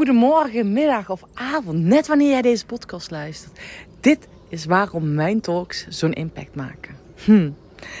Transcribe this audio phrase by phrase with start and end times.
[0.00, 3.60] goedemorgen, middag of avond, net wanneer jij deze podcast luistert.
[4.00, 6.96] Dit is waarom mijn talks zo'n impact maken.
[7.24, 7.50] Hm.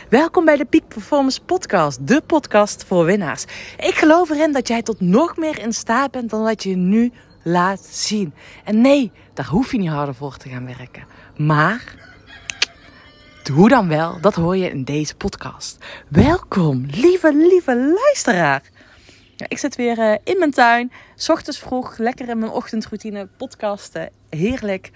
[0.08, 3.44] Welkom bij de Peak Performance Podcast, de podcast voor winnaars.
[3.76, 7.12] Ik geloof erin dat jij tot nog meer in staat bent dan wat je nu
[7.42, 8.34] laat zien.
[8.64, 11.04] En nee, daar hoef je niet harder voor te gaan werken.
[11.36, 11.94] Maar
[13.52, 15.78] hoe dan wel, dat hoor je in deze podcast.
[16.08, 18.62] Welkom, lieve, lieve luisteraar.
[19.48, 24.10] Ik zit weer uh, in mijn tuin, s ochtends vroeg, lekker in mijn ochtendroutine, podcasten,
[24.28, 24.90] heerlijk.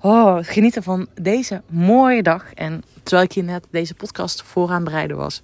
[0.00, 2.52] Oh, genieten van deze mooie dag.
[2.54, 5.42] En terwijl ik hier net deze podcast vooraan bereiden was,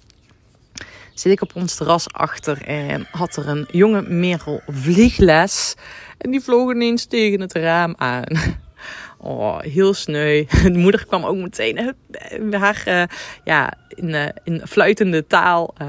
[1.13, 5.75] zit ik op ons terras achter en had er een jonge merel vliegles.
[6.17, 8.25] En die vloog ineens tegen het raam aan.
[9.25, 10.45] Oh, heel sneu.
[10.63, 11.95] De moeder kwam ook meteen
[12.51, 13.03] haar uh,
[13.43, 15.87] ja, in, uh, in fluitende taal, uh,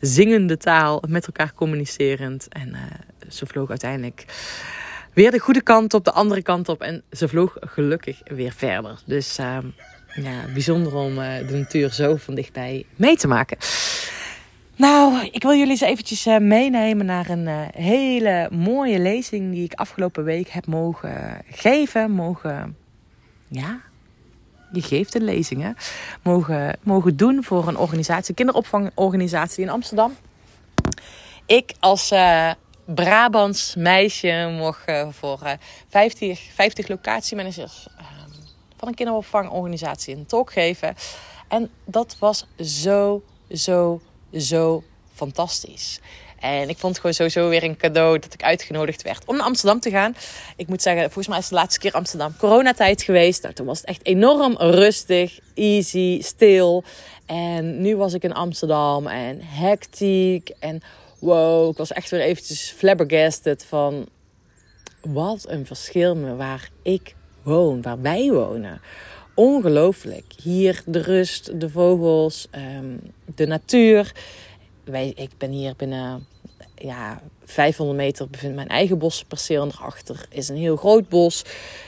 [0.00, 2.46] zingende taal, met elkaar communicerend.
[2.48, 2.76] En
[3.28, 4.24] ze vloog uiteindelijk
[5.12, 6.80] weer de goede kant op, de andere kant op.
[6.80, 8.98] En ze vloog gelukkig weer verder.
[9.06, 9.66] Dus ehm,
[10.14, 13.56] ja, bijzonder om de natuur zo van dichtbij mee te maken.
[14.76, 19.64] Nou, ik wil jullie eens eventjes uh, meenemen naar een uh, hele mooie lezing die
[19.64, 22.10] ik afgelopen week heb mogen geven.
[22.10, 22.76] Mogen,
[23.48, 23.80] ja,
[24.72, 25.70] je geeft een lezing hè.
[26.22, 30.16] Mogen, mogen doen voor een organisatie, een kinderopvangorganisatie in Amsterdam.
[31.46, 32.50] Ik als uh,
[32.84, 35.56] Brabants meisje mocht voor
[35.88, 37.86] 50, 50 locatiemanagers
[38.76, 40.94] van een kinderopvangorganisatie een talk geven.
[41.48, 44.00] En dat was zo, zo
[44.38, 44.82] zo
[45.14, 46.00] fantastisch.
[46.40, 49.46] En ik vond het gewoon sowieso weer een cadeau dat ik uitgenodigd werd om naar
[49.46, 50.16] Amsterdam te gaan.
[50.56, 53.42] Ik moet zeggen, volgens mij is de laatste keer Amsterdam coronatijd geweest.
[53.42, 56.84] Nou, toen was het echt enorm rustig, easy, stil.
[57.26, 60.50] En nu was ik in Amsterdam en hectiek.
[60.58, 60.82] En
[61.18, 64.08] wow, ik was echt weer eventjes flabbergasted van...
[65.00, 68.80] Wat een verschil waar ik woon, waar wij wonen
[69.36, 70.24] ongelooflijk.
[70.42, 72.96] Hier de rust, de vogels, ehm,
[73.34, 74.12] de natuur.
[74.84, 76.26] Wij, ik ben hier binnen
[76.74, 79.62] ja, 500 meter bevindt mijn eigen bosperceel.
[79.62, 81.44] En daarachter is een heel groot bos.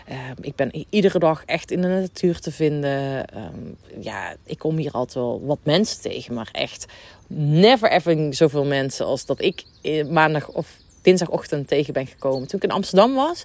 [0.06, 3.26] Ehm, ik ben iedere dag echt in de natuur te vinden.
[3.26, 6.34] Ehm, ja, ik kom hier altijd wel wat mensen tegen.
[6.34, 6.86] Maar echt
[7.26, 9.64] never ever zoveel mensen als dat ik
[10.08, 10.76] maandag of
[11.08, 12.48] dinsdagochtend tegen ben gekomen.
[12.48, 13.44] Toen ik in Amsterdam was.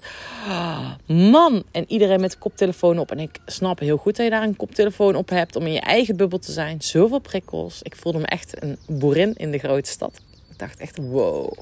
[1.05, 3.11] Man, en iedereen met koptelefoon op.
[3.11, 5.79] En ik snap heel goed dat je daar een koptelefoon op hebt om in je
[5.79, 6.81] eigen bubbel te zijn.
[6.81, 7.81] Zoveel prikkels.
[7.81, 10.21] Ik voelde me echt een boerin in de grote stad.
[10.51, 11.53] Ik dacht echt, wow.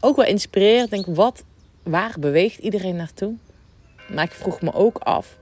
[0.00, 0.90] Ook wel inspirerend.
[0.90, 1.44] Denk, wat,
[1.82, 3.34] waar beweegt iedereen naartoe?
[4.08, 5.36] Maar ik vroeg me ook af.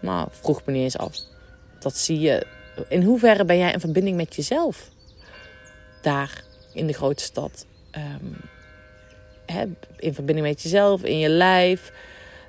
[0.00, 1.16] Nou, vroeg me niet eens af.
[1.80, 2.46] Dat zie je.
[2.88, 4.90] In hoeverre ben jij in verbinding met jezelf?
[6.02, 6.44] Daar
[6.76, 7.66] in de grote stad.
[8.20, 8.36] Um,
[9.98, 11.92] in verbinding met jezelf, in je lijf.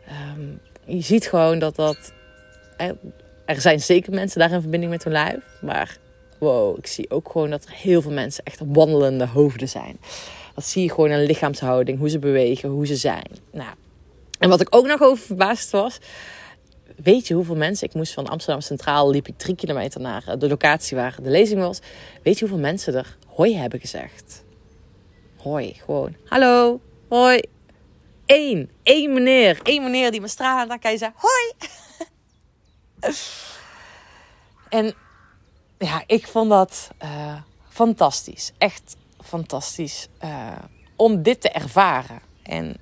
[0.08, 2.14] Ehm, je ziet gewoon dat dat.
[3.46, 5.44] er zijn zeker mensen daar in verbinding met hun lijf.
[5.62, 5.98] Maar
[6.38, 10.00] wow, ik zie ook gewoon dat er heel veel mensen echt wandelende hoofden zijn.
[10.56, 13.28] Dat zie je gewoon aan lichaamshouding, hoe ze bewegen, hoe ze zijn.
[13.52, 13.74] Nou,
[14.40, 16.00] en wat ik ook nog over verbaasd was.
[17.04, 17.88] Weet je hoeveel mensen?
[17.88, 21.30] Ik moest van Amsterdam Centraal, liep ik drie kilometer naar eh, de locatie waar de
[21.30, 21.80] lezing was.
[22.24, 24.44] Weet je hoeveel mensen er hoi hebben gezegd.
[25.38, 26.16] Hoi, gewoon.
[26.26, 27.42] Hallo, hoi.
[28.26, 29.60] Eén, één meneer.
[29.64, 31.54] Één meneer die me aan kijkt zei hoi.
[34.70, 34.94] en
[35.78, 38.52] ja, ik vond dat uh, fantastisch.
[38.58, 40.08] Echt fantastisch.
[40.24, 40.52] Uh,
[40.96, 42.20] om dit te ervaren.
[42.44, 42.78] En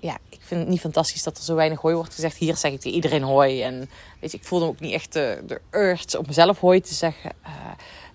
[0.00, 2.36] ja, ik vind het niet fantastisch dat er zo weinig hooi wordt gezegd.
[2.36, 3.62] Hier zeg ik tegen iedereen hoi.
[3.62, 6.94] En weet je, ik voelde ook niet echt de, de urge om mezelf hoi te
[6.94, 7.32] zeggen.
[7.46, 7.50] Uh,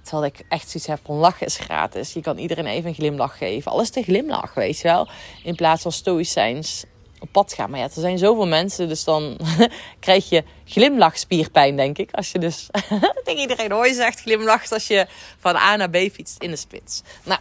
[0.03, 2.13] Terwijl ik echt zoiets heb van lachen is gratis.
[2.13, 3.71] Je kan iedereen even een glimlach geven.
[3.71, 5.07] Alles te glimlach, weet je wel.
[5.43, 6.83] In plaats van stoïcijns
[7.19, 7.69] op pad gaan.
[7.69, 8.87] Maar ja, er zijn zoveel mensen.
[8.87, 9.37] Dus dan
[9.99, 12.11] krijg je glimlachspierpijn, denk ik.
[12.11, 12.67] Als je dus
[13.23, 15.07] tegen iedereen hoor je zegt glimlacht als je
[15.37, 17.01] van A naar B fietst in de spits.
[17.23, 17.39] Nou,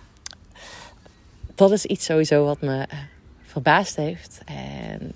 [1.55, 2.99] dat is iets sowieso wat me eh,
[3.53, 4.41] verbaasd heeft.
[4.45, 5.13] En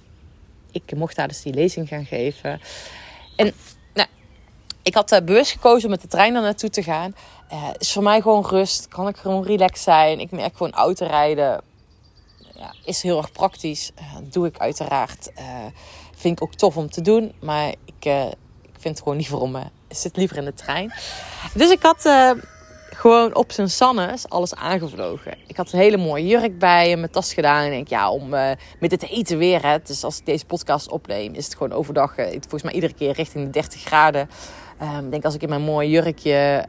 [0.73, 2.61] ik mocht daar dus die lezing gaan geven.
[3.37, 3.53] En
[3.95, 4.09] nou,
[4.83, 7.15] ik had uh, bewust gekozen om met de trein daar naartoe te gaan.
[7.53, 8.89] Uh, is voor mij gewoon rust.
[8.89, 10.21] Kan ik gewoon relaxed zijn.
[10.21, 11.61] Ik merk gewoon autorijden.
[12.55, 13.91] Ja, is heel erg praktisch.
[14.01, 15.31] Uh, doe ik uiteraard.
[16.17, 17.33] Vind ik ook tof om te doen.
[17.41, 18.05] Maar ik,
[18.63, 19.57] ik vind het gewoon liever om...
[19.89, 20.93] zit liever in de trein.
[21.55, 22.03] Dus ik had
[22.97, 25.39] gewoon op zijn sannes alles aangevlogen.
[25.47, 27.61] Ik had een hele mooie jurk bij en mijn tas gedaan.
[27.61, 28.29] En ik denk, ja, om
[28.81, 29.63] met het eten weer.
[29.63, 32.15] Hè, dus als ik deze podcast opneem, is het gewoon overdag.
[32.15, 34.29] volgens mij iedere keer richting de 30 graden.
[34.79, 36.65] Ehm, ik denk als ik in mijn mooie jurkje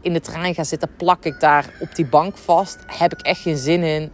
[0.00, 2.78] in de trein ga zitten, plak ik daar op die bank vast.
[2.86, 4.12] Heb ik echt geen zin in.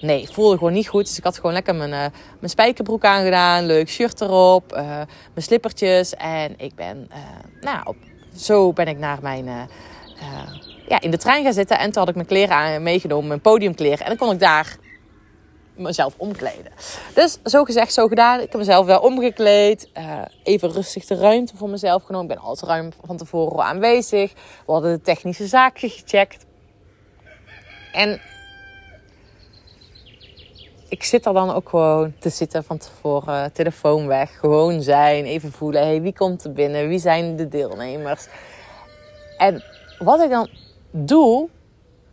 [0.00, 1.06] Nee, ik voelde gewoon niet goed.
[1.06, 2.12] Dus ik had gewoon lekker mijn, mijn
[2.50, 3.66] spijkerbroek aangedaan.
[3.66, 4.70] Leuk shirt erop.
[4.72, 5.06] Mijn
[5.46, 6.14] slippertjes.
[6.14, 7.08] En ik ben,
[7.60, 7.96] nou, op,
[8.36, 9.68] zo ben ik naar mijn,
[10.88, 11.78] ja, in de trein gaan zitten.
[11.78, 13.98] En toen had ik mijn kleren meegenomen, mijn podiumkleren.
[13.98, 14.76] En dan kon ik daar
[15.78, 16.72] mezelf omkleden.
[17.14, 18.40] Dus zo gezegd, zo gedaan.
[18.40, 19.88] Ik heb mezelf wel omgekleed.
[19.98, 22.30] Uh, even rustig de ruimte voor mezelf genomen.
[22.30, 24.32] Ik ben altijd ruim van tevoren aanwezig.
[24.66, 26.46] We hadden de technische zaken gecheckt.
[27.92, 28.20] En
[30.88, 33.52] ik zit er dan ook gewoon te zitten van tevoren.
[33.52, 34.38] Telefoon weg.
[34.38, 35.24] Gewoon zijn.
[35.24, 35.82] Even voelen.
[35.82, 36.88] Hey, wie komt er binnen?
[36.88, 38.26] Wie zijn de deelnemers?
[39.38, 39.62] En
[39.98, 40.48] wat ik dan
[40.90, 41.48] doe,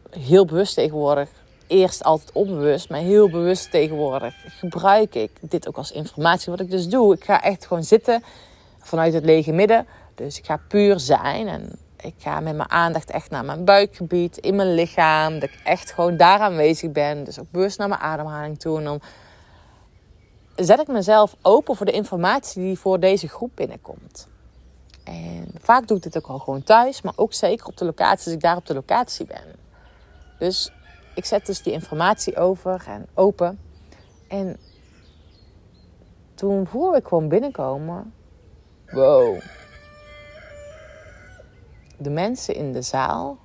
[0.10, 1.30] heel bewust tegenwoordig,
[1.68, 6.52] eerst altijd onbewust, maar heel bewust tegenwoordig gebruik ik dit ook als informatie.
[6.52, 8.24] Wat ik dus doe, ik ga echt gewoon zitten
[8.80, 9.86] vanuit het lege midden.
[10.16, 14.38] Dus ik ga puur zijn en ik ga met mijn aandacht echt naar mijn buikgebied,
[14.38, 15.40] in mijn lichaam.
[15.40, 17.24] Dat ik echt gewoon daar aanwezig ben.
[17.24, 18.78] Dus ook bewust naar mijn ademhaling toe.
[18.78, 19.02] En dan
[20.56, 24.28] zet ik mezelf open voor de informatie die voor deze groep binnenkomt.
[25.06, 28.26] En vaak doe ik dit ook al gewoon thuis, maar ook zeker op de locatie
[28.26, 29.56] als ik daar op de locatie ben.
[30.40, 30.72] Dus
[31.16, 33.60] ik zet dus die informatie over en open.
[34.28, 34.60] En
[36.36, 38.14] toen voelde ik gewoon binnenkomen.
[38.86, 39.42] Wow.
[41.98, 43.38] De mensen in de zaal.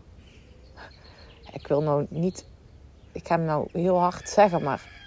[1.53, 2.47] Ik wil nou niet.
[3.13, 4.99] Ik ga hem nou heel hard zeggen, maar.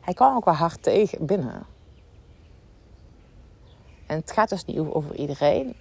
[0.00, 1.66] Hij kwam ook wel hard tegen binnen.
[4.10, 5.76] En het gaat dus niet over iedereen.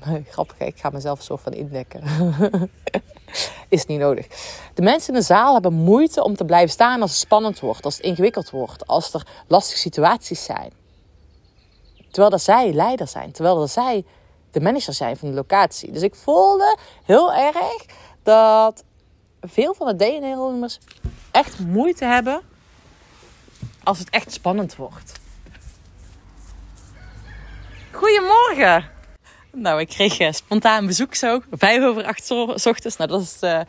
[0.30, 2.02] Grappig, ik ga mezelf zo van indekken.
[3.68, 4.26] is niet nodig.
[4.74, 7.84] De mensen in de zaal hebben moeite om te blijven staan als het spannend wordt,
[7.84, 10.72] als het ingewikkeld wordt, als er lastige situaties zijn.
[12.10, 14.04] Terwijl dat zij leider zijn, terwijl dat zij
[14.50, 15.92] de manager zijn van de locatie.
[15.92, 17.84] Dus ik voelde heel erg
[18.22, 18.84] dat
[19.40, 20.78] veel van de deelnemers
[21.30, 22.40] echt moeite hebben
[23.82, 25.24] als het echt spannend wordt.
[27.96, 28.90] Goedemorgen!
[29.52, 31.40] Nou, ik kreeg uh, spontaan bezoek zo.
[31.50, 32.30] Vijf over acht
[32.66, 32.96] ochtends.
[32.96, 33.60] Nou, dat is, uh,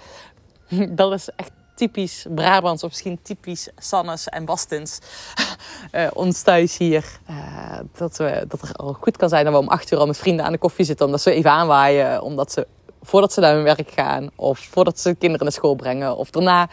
[0.99, 2.83] dat is echt typisch Brabants.
[2.83, 4.99] Of misschien typisch Sannes en Bastens.
[5.91, 7.05] uh, ons thuis hier.
[7.97, 10.17] dat, we, dat er al goed kan zijn dat we om acht uur al met
[10.17, 11.05] vrienden aan de koffie zitten.
[11.05, 12.21] Omdat ze even aanwaaien.
[12.21, 12.67] Omdat ze
[13.07, 14.29] voordat ze naar hun werk gaan.
[14.35, 16.17] Of voordat ze kinderen naar school brengen.
[16.17, 16.69] Of daarna.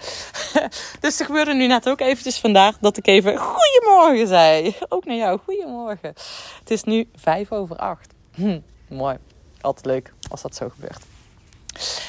[1.01, 4.77] dus er gebeurde nu net ook eventjes vandaag dat ik even goedemorgen zei.
[4.89, 6.15] Ook naar jou, goedemorgen.
[6.59, 8.13] Het is nu vijf over acht.
[8.35, 8.61] Hm.
[8.89, 9.17] Mooi.
[9.61, 11.03] Altijd leuk als dat zo gebeurt.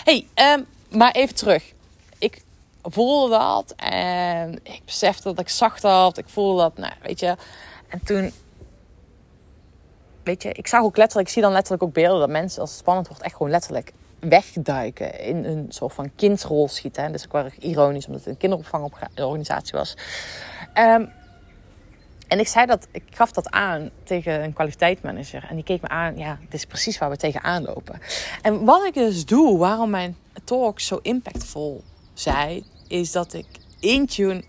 [0.04, 1.74] hey, ehm, maar even terug.
[2.18, 2.42] Ik
[2.82, 6.18] voelde dat en ik besefte dat ik zacht had.
[6.18, 7.36] Ik voelde dat, nou, weet je.
[7.88, 8.34] En toen,
[10.24, 12.70] weet je, ik zag ook letterlijk, ik zie dan letterlijk ook beelden dat mensen, als
[12.70, 15.20] het spannend wordt, echt gewoon letterlijk wegduiken.
[15.20, 17.04] In een soort van kindsrol schieten.
[17.04, 17.12] Hè.
[17.12, 19.98] Dus ik was ironisch, omdat het een kinderopvangorganisatie was.
[20.74, 21.12] Um,
[22.28, 25.46] en ik zei dat, ik gaf dat aan tegen een kwaliteitsmanager.
[25.50, 28.00] En die keek me aan, ja, dit is precies waar we tegenaan lopen.
[28.42, 31.84] En wat ik dus doe, waarom mijn talk zo impactvol
[32.14, 33.46] zijn, is dat ik
[33.80, 34.44] intune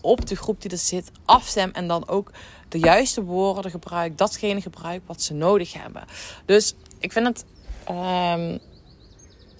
[0.00, 2.30] op de groep die er zit, afstem en dan ook
[2.68, 6.04] de juiste woorden gebruik, datgene gebruik wat ze nodig hebben.
[6.44, 7.44] Dus ik vind het,
[7.90, 8.58] um,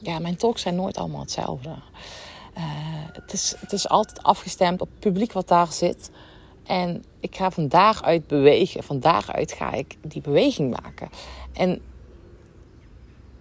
[0.00, 1.68] ja, mijn talks zijn nooit allemaal hetzelfde.
[1.68, 2.64] Uh,
[3.12, 6.10] het, is, het is altijd afgestemd op het publiek wat daar zit.
[6.66, 8.82] En ik ga vandaag uit bewegen.
[8.82, 11.08] Vandaag uit ga ik die beweging maken.
[11.52, 11.80] En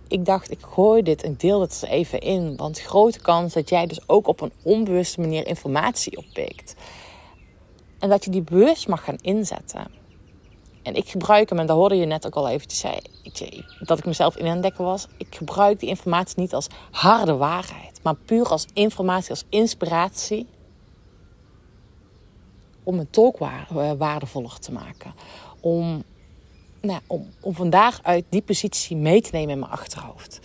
[0.08, 2.56] ik dacht, ik gooi dit en deel het eens even in.
[2.56, 6.76] Want grote kans dat jij dus ook op een onbewuste manier informatie oppikt.
[8.00, 9.88] En dat je die bewust mag gaan inzetten.
[10.88, 13.00] En ik gebruik hem, en daar hoorde je net ook al eventjes zei,
[13.80, 15.08] dat ik mezelf in aan dekken was.
[15.18, 20.48] Ik gebruik die informatie niet als harde waarheid, maar puur als informatie, als inspiratie
[22.84, 25.14] om mijn talk eh, waardevoller te maken.
[25.60, 26.04] Om,
[26.82, 30.40] nou, om, vandaag uit die positie mee te nemen in mijn achterhoofd.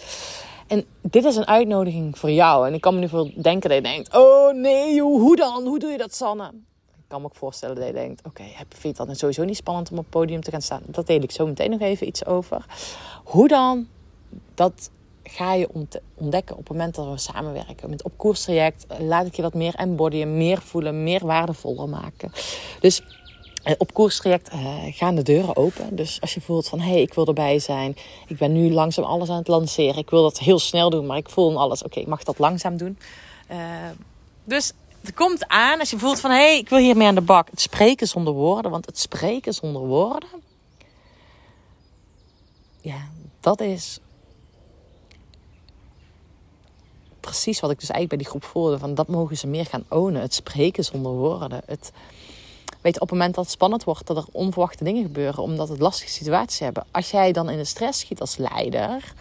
[0.67, 2.67] En dit is een uitnodiging voor jou.
[2.67, 5.67] En ik kan me nu veel denken dat je denkt: Oh nee, hoe dan?
[5.67, 6.53] Hoe doe je dat, Sanne?
[7.13, 9.91] Kan me ook voorstellen dat je denkt: Oké, okay, vind je dat sowieso niet spannend
[9.91, 10.83] om op het podium te gaan staan?
[10.87, 12.65] Dat deel ik zo meteen nog even iets over.
[13.25, 13.87] Hoe dan?
[14.55, 14.91] Dat
[15.23, 15.69] ga je
[16.15, 17.91] ontdekken op het moment dat we samenwerken.
[17.91, 22.33] Met op koerstraject laat ik je wat meer embodyen, meer voelen, meer waardevoller maken.
[22.81, 23.03] Dus
[23.63, 25.97] eh, op koerstraject uh, gaan de deuren open.
[25.97, 27.97] Dus als je voelt van, hé, hey, ik wil erbij zijn.
[28.27, 29.97] Ik ben nu langzaam alles aan het lanceren.
[29.97, 31.83] Ik wil dat heel snel doen, maar ik voel alles.
[31.83, 32.99] Oké, ik mag dat langzaam doen.
[33.51, 33.59] Uh,
[34.45, 37.21] dus het komt aan als je voelt van, hé, hey, ik wil hiermee aan de
[37.21, 37.51] bak.
[37.51, 40.29] Het spreken zonder woorden, want het spreken zonder woorden...
[42.81, 43.09] Ja,
[43.41, 44.01] dat is
[47.21, 48.79] precies wat ik dus eigenlijk bij die groep voelde.
[48.79, 50.23] Van dat mogen ze meer gaan ownen.
[50.23, 51.63] Het spreken zonder woorden.
[51.67, 51.93] Het,
[52.81, 55.43] weet op het moment dat het spannend wordt, dat er onverwachte dingen gebeuren.
[55.43, 56.85] Omdat het lastige situaties hebben.
[56.91, 59.15] Als jij dan in de stress schiet als leider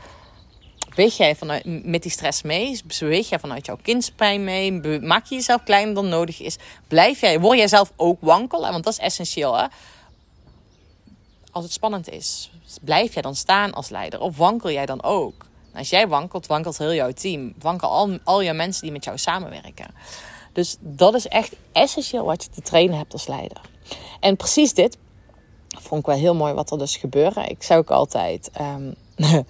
[0.95, 2.81] Beweeg jij vanuit, met die stress mee?
[2.99, 4.71] Beweeg jij vanuit jouw kindspijn mee?
[5.01, 6.57] Maak je jezelf kleiner dan nodig is?
[6.87, 8.71] Blijf jij, word jij zelf ook wankelen?
[8.71, 9.65] Want dat is essentieel, hè?
[11.51, 14.19] Als het spannend is, blijf jij dan staan als leider?
[14.19, 15.45] Of wankel jij dan ook?
[15.73, 17.53] Als jij wankelt, wankelt heel jouw team.
[17.59, 19.93] Wankel al, al je mensen die met jou samenwerken.
[20.53, 23.61] Dus dat is echt essentieel wat je te trainen hebt als leider.
[24.19, 24.97] En precies dit
[25.67, 27.43] vond ik wel heel mooi wat er dus gebeurde.
[27.45, 28.51] Ik zei ook altijd...
[28.61, 28.95] Um,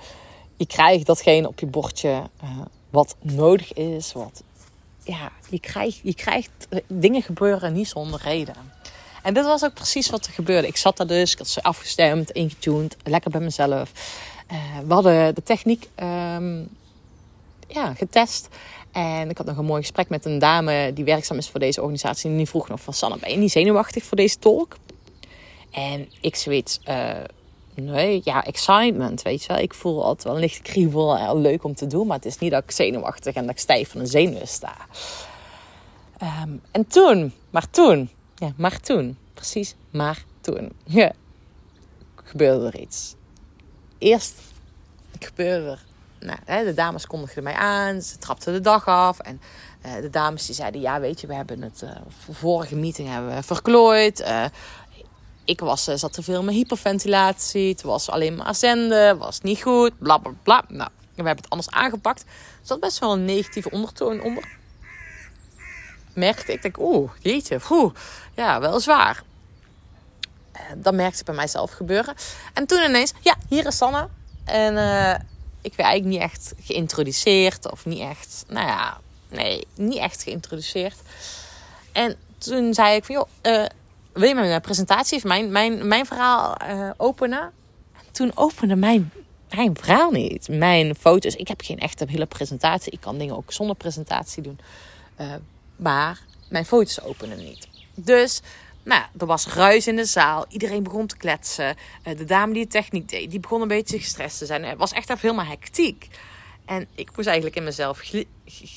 [0.61, 2.49] je krijgt datgene op je bordje uh,
[2.89, 4.13] wat nodig is.
[4.13, 4.43] Wat,
[5.03, 8.55] ja, je krijgt, je krijgt dingen gebeuren niet zonder reden.
[9.23, 10.67] En dit was ook precies wat er gebeurde.
[10.67, 13.91] Ik zat daar dus, ik had ze afgestemd, ingetuned, lekker bij mezelf.
[14.51, 16.69] Uh, we hadden de techniek um,
[17.67, 18.47] ja, getest.
[18.91, 21.81] En ik had nog een mooi gesprek met een dame die werkzaam is voor deze
[21.81, 22.29] organisatie.
[22.29, 24.77] En die vroeg nog van Sanne, ben je niet zenuwachtig voor deze talk?
[25.71, 27.09] En ik zoiets, uh,
[27.75, 29.57] Nee, ja, excitement, weet je wel.
[29.57, 31.37] Ik voel altijd wel een lichte kriebel.
[31.37, 33.89] leuk om te doen, maar het is niet dat ik zenuwachtig en dat ik stijf
[33.89, 34.75] van een zenuw sta.
[36.17, 41.11] Ehm, en toen, maar toen, ja, maar toen, precies, maar toen, ja,
[42.23, 43.15] gebeurde er iets.
[43.97, 44.33] Eerst
[45.19, 45.83] gebeurde er,
[46.19, 49.41] nou, de dames kondigden mij aan, ze trapten de dag af en
[49.85, 51.89] uh, de dames die zeiden, ja weet je, we hebben het uh,
[52.31, 54.19] vorige meeting hebben we verklooid.
[55.45, 57.69] Ik was, eh, zat te veel met hyperventilatie.
[57.69, 59.17] Het was alleen maar zenden.
[59.17, 59.99] Was niet goed.
[59.99, 60.63] Bla bla bla.
[60.67, 62.21] Nou, we hebben het anders aangepakt.
[62.21, 62.27] Er
[62.67, 64.59] zat best wel een negatieve ondertoon onder.
[66.13, 66.61] Merkte ik.
[66.61, 67.59] denk, oeh, jeetje.
[67.69, 67.93] Oeh,
[68.35, 69.23] ja, wel zwaar.
[70.55, 72.15] Uh, dat merkte ik bij mijzelf gebeuren.
[72.53, 74.07] En toen ineens, ja, hier is Sanne.
[74.43, 75.13] En uh,
[75.61, 77.71] ik werd eigenlijk niet echt geïntroduceerd.
[77.71, 78.97] Of niet echt, nou ja,
[79.29, 80.95] nee, niet echt geïntroduceerd.
[81.91, 83.65] En toen zei ik van, joh,
[84.13, 87.51] wil je mijn presentatie of mijn, mijn, mijn verhaal uh, openen?
[88.11, 89.11] Toen opende mijn,
[89.55, 90.47] mijn verhaal niet.
[90.49, 91.35] Mijn foto's.
[91.35, 92.91] Ik heb geen echte hele presentatie.
[92.91, 94.59] Ik kan dingen ook zonder presentatie doen.
[95.21, 95.33] Uh,
[95.75, 97.67] maar mijn foto's openen niet.
[97.95, 98.41] Dus
[98.83, 100.45] nou, er was ruis in de zaal.
[100.49, 101.75] Iedereen begon te kletsen.
[102.07, 104.63] Uh, de dame die de techniek deed, die begon een beetje gestrest te zijn.
[104.63, 106.07] Het was echt even helemaal hectiek.
[106.65, 108.01] En ik moest eigenlijk in mezelf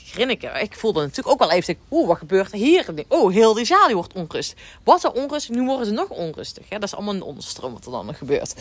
[0.05, 0.61] grinniken.
[0.61, 2.87] Ik voelde natuurlijk ook wel even, oeh, wat gebeurt er hier?
[3.09, 4.59] Oh, heel die zaal wordt onrustig.
[4.83, 6.69] Wat er onrustig, nu worden ze nog onrustig.
[6.69, 8.55] Dat is allemaal een onderstroom wat er dan gebeurt.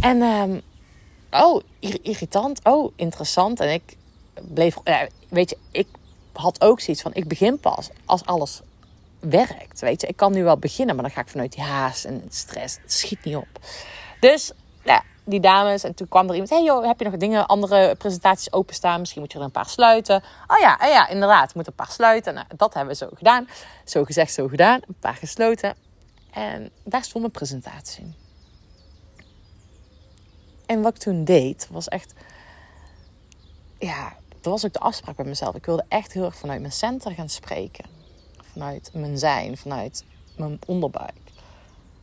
[0.00, 0.62] En, um,
[1.30, 1.62] oh,
[2.02, 2.60] irritant.
[2.62, 3.60] Oh, interessant.
[3.60, 3.96] En ik
[4.42, 4.76] bleef,
[5.28, 5.86] weet je, ik
[6.32, 8.60] had ook zoiets van, ik begin pas als alles
[9.20, 9.80] werkt.
[9.80, 12.22] Weet je, ik kan nu wel beginnen, maar dan ga ik vanuit die haast en
[12.30, 12.78] stress.
[12.82, 13.60] Het schiet niet op.
[14.20, 14.52] Dus,
[14.84, 15.84] nou, die dames.
[15.84, 16.50] En toen kwam er iemand.
[16.50, 19.00] Hey joh, heb je nog dingen, andere presentaties openstaan?
[19.00, 20.22] Misschien moet je er een paar sluiten.
[20.46, 21.54] Oh ja, oh ja inderdaad.
[21.54, 22.34] Moet een paar sluiten.
[22.34, 23.48] Nou, dat hebben we zo gedaan.
[23.84, 24.80] Zo gezegd, zo gedaan.
[24.88, 25.74] Een paar gesloten.
[26.30, 28.14] En daar stond mijn presentatie.
[30.66, 32.14] En wat ik toen deed, was echt...
[33.78, 35.54] Ja, dat was ook de afspraak bij mezelf.
[35.54, 37.84] Ik wilde echt heel erg vanuit mijn center gaan spreken.
[38.52, 40.04] Vanuit mijn zijn, vanuit
[40.36, 41.24] mijn onderbuik.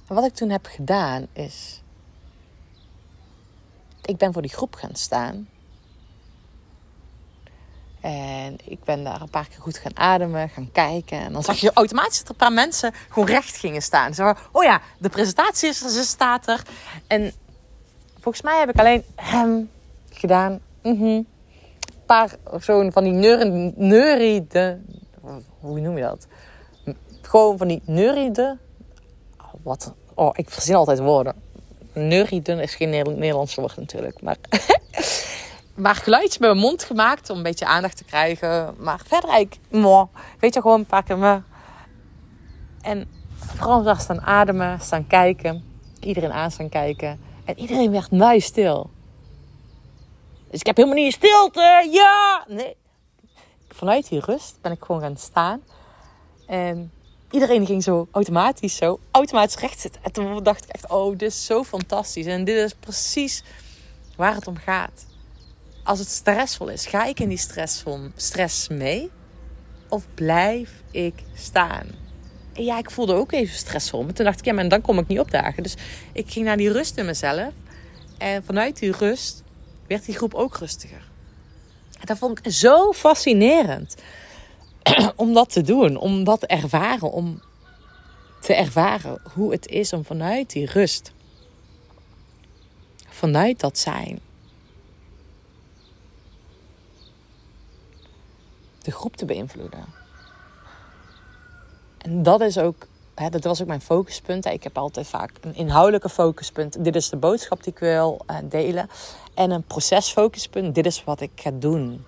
[0.07, 1.80] En wat ik toen heb gedaan is
[4.01, 5.47] ik ben voor die groep gaan staan.
[8.01, 11.19] En ik ben daar een paar keer goed gaan ademen, gaan kijken.
[11.19, 14.13] En dan zag je automatisch dat er een paar mensen gewoon recht gingen staan.
[14.13, 16.63] Zo, oh ja, de presentatie is ze staat er.
[17.07, 17.31] En
[18.19, 19.69] volgens mij heb ik alleen hem
[20.09, 20.59] gedaan.
[20.83, 21.27] Mm Een
[22.05, 23.13] paar zo'n van die
[23.75, 24.79] neuride...
[25.59, 26.27] Hoe noem je dat?
[27.21, 28.57] Gewoon van die neuride...
[29.37, 29.93] Oh, wat?
[30.13, 31.35] Oh, ik verzin altijd woorden
[31.93, 34.21] neuriden is geen Nederlands woord natuurlijk.
[34.21, 34.37] Maar,
[35.83, 38.75] maar geluidjes met mijn mond gemaakt om een beetje aandacht te krijgen.
[38.77, 39.61] Maar verder eigenlijk,
[40.39, 41.41] weet je, gewoon keer me.
[42.81, 45.63] En vooral daar staan ademen, staan kijken.
[45.99, 47.19] Iedereen aan staan kijken.
[47.45, 48.89] En iedereen werd muis stil.
[50.49, 51.87] Dus ik heb helemaal niet stilte.
[51.91, 52.45] Ja!
[52.47, 52.75] Nee.
[53.69, 55.63] Vanuit die rust ben ik gewoon gaan staan.
[56.47, 56.91] En
[57.31, 60.03] iedereen ging zo automatisch zo automatisch recht zitten.
[60.03, 62.25] En toen dacht ik echt, oh, dit is zo fantastisch.
[62.25, 63.43] En dit is precies
[64.15, 65.05] waar het om gaat.
[65.83, 67.37] Als het stressvol is, ga ik in die
[68.15, 69.09] stress mee?
[69.89, 71.87] Of blijf ik staan?
[72.53, 74.03] En ja, ik voelde ook even stressvol.
[74.03, 75.63] Maar toen dacht ik, ja, maar dan kom ik niet opdagen.
[75.63, 75.75] Dus
[76.11, 77.53] ik ging naar die rust in mezelf.
[78.17, 79.43] En vanuit die rust
[79.87, 81.09] werd die groep ook rustiger.
[81.99, 83.95] En dat vond ik zo fascinerend.
[85.15, 87.41] om dat te doen, om dat ervaren, om
[88.41, 91.11] te ervaren hoe het is om vanuit die rust,
[93.07, 94.19] vanuit dat zijn,
[98.81, 99.85] de groep te beïnvloeden.
[101.97, 104.45] En dat is ook, hè, dat was ook mijn focuspunt.
[104.45, 106.83] Ik heb altijd vaak een inhoudelijke focuspunt.
[106.83, 108.89] Dit is de boodschap die ik wil uh, delen.
[109.33, 110.75] En een procesfocuspunt.
[110.75, 112.05] Dit is wat ik ga doen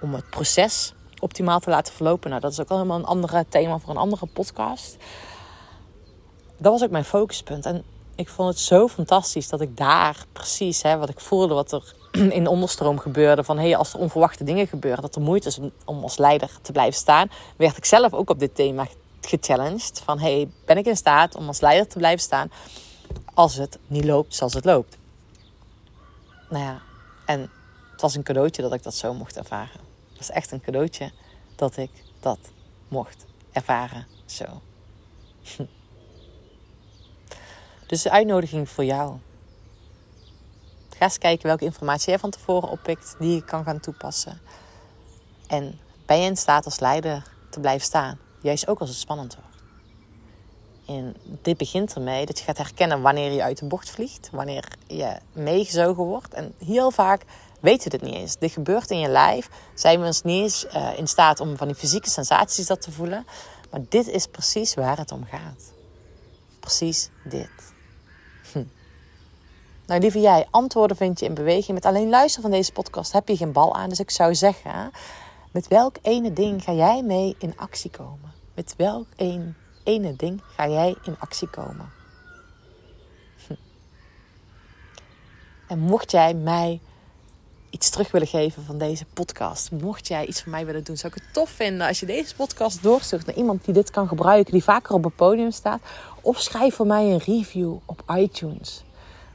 [0.00, 2.30] om het proces optimaal te laten verlopen.
[2.30, 4.96] Nou, dat is ook al helemaal een ander thema voor een andere podcast.
[6.56, 7.66] Dat was ook mijn focuspunt.
[7.66, 11.72] En ik vond het zo fantastisch dat ik daar precies, hè, wat ik voelde, wat
[11.72, 11.94] er
[12.36, 13.44] in de onderstroom gebeurde.
[13.44, 16.72] Van hey, als er onverwachte dingen gebeuren, dat er moeite is om als leider te
[16.72, 17.30] blijven staan.
[17.56, 18.86] Werd ik zelf ook op dit thema
[19.20, 20.00] gechallenged.
[20.04, 22.50] Van hey, ben ik in staat om als leider te blijven staan
[23.34, 24.96] als het niet loopt zoals het loopt?
[26.48, 26.80] Nou ja,
[27.26, 27.50] en
[27.92, 29.91] het was een cadeautje dat ik dat zo mocht ervaren.
[30.26, 31.12] Was echt een cadeautje
[31.56, 32.38] dat ik dat
[32.88, 34.44] mocht ervaren zo.
[37.86, 39.16] Dus de uitnodiging voor jou.
[40.96, 44.40] Ga eens kijken welke informatie jij van tevoren oppikt die je kan gaan toepassen.
[45.46, 49.34] En ben je in staat als leider te blijven staan, juist ook als het spannend
[49.34, 49.62] wordt.
[50.86, 54.68] En dit begint ermee dat je gaat herkennen wanneer je uit de bocht vliegt, wanneer
[54.86, 56.34] je meegezogen wordt.
[56.34, 57.24] En heel vaak
[57.62, 58.36] weten we dit niet eens.
[58.38, 59.48] Dit gebeurt in je lijf.
[59.74, 62.92] Zijn we ons niet eens uh, in staat om van die fysieke sensaties dat te
[62.92, 63.26] voelen.
[63.70, 65.72] Maar dit is precies waar het om gaat.
[66.60, 67.74] Precies dit.
[68.52, 68.64] Hm.
[69.86, 71.74] Nou, lieve jij, antwoorden vind je in beweging.
[71.74, 73.88] Met alleen luisteren van deze podcast heb je geen bal aan.
[73.88, 74.90] Dus ik zou zeggen,
[75.52, 78.32] met welk ene ding ga jij mee in actie komen?
[78.54, 79.54] Met welk een,
[79.84, 81.92] ene ding ga jij in actie komen?
[83.46, 83.54] Hm.
[85.68, 86.80] En mocht jij mij
[87.72, 91.12] iets terug willen geven van deze podcast, mocht jij iets van mij willen doen, zou
[91.16, 94.52] ik het tof vinden als je deze podcast doorstuurt naar iemand die dit kan gebruiken,
[94.52, 95.80] die vaker op het podium staat.
[96.20, 98.82] Of schrijf voor mij een review op iTunes.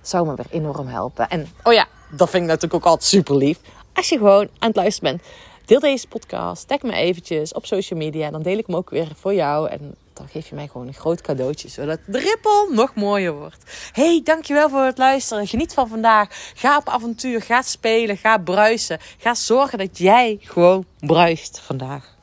[0.01, 1.29] Zou me weer enorm helpen.
[1.29, 3.59] En oh ja, dat vind ik natuurlijk ook altijd super lief.
[3.93, 5.27] Als je gewoon aan het luisteren bent,
[5.65, 8.31] deel deze podcast, tag me eventjes op social media.
[8.31, 9.69] Dan deel ik hem ook weer voor jou.
[9.69, 13.89] En dan geef je mij gewoon een groot cadeautje, zodat de rippel nog mooier wordt.
[13.91, 15.47] Hey, dankjewel voor het luisteren.
[15.47, 16.51] Geniet van vandaag.
[16.55, 18.99] Ga op avontuur, ga spelen, ga bruisen.
[19.17, 22.15] Ga zorgen dat jij gewoon bruist vandaag.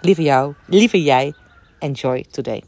[0.00, 1.34] Lieve jou, lieve jij,
[1.78, 2.62] enjoy today.